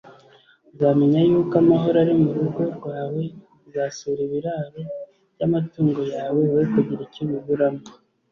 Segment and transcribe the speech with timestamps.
[0.71, 3.21] uzamenya yuko amahoro ari mu rugo rwawe,
[3.67, 4.81] uzasura ibiraro
[5.33, 7.83] by’amatungo yawe, we kugira icyo ubiburamo